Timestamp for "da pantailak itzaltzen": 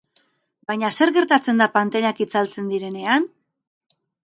1.63-2.73